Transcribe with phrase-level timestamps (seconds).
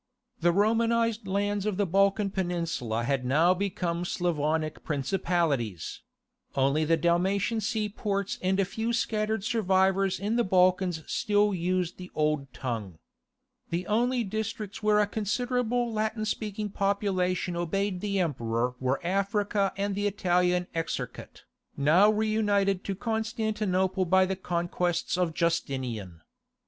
[0.39, 6.01] The Romanized lands of the Balkan peninsula had now become Slavonic principalities:
[6.55, 12.09] only the Dalmatian seaports and a few scattered survivors in the Balkans still used the
[12.15, 12.97] old tongue.
[13.69, 19.93] The only districts where a considerable Latin speaking population obeyed the Emperor were Africa and
[19.93, 21.43] the Italian Exarchate,
[21.77, 26.21] now reunited to Constantinople by the conquests of Justinian.